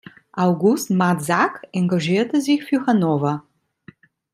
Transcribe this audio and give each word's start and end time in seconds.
August 0.33 0.89
Madsack 0.89 1.67
engagierte 1.73 2.41
sich 2.41 2.63
für 2.63 2.87
Hannover. 2.87 3.43